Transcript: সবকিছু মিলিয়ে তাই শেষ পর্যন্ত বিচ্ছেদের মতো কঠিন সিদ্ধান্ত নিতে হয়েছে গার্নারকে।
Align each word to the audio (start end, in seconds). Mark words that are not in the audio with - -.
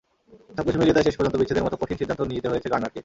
সবকিছু 0.55 0.77
মিলিয়ে 0.81 0.95
তাই 0.95 1.05
শেষ 1.07 1.15
পর্যন্ত 1.17 1.35
বিচ্ছেদের 1.39 1.65
মতো 1.65 1.79
কঠিন 1.81 1.97
সিদ্ধান্ত 1.99 2.21
নিতে 2.29 2.49
হয়েছে 2.51 2.67
গার্নারকে। 2.71 2.99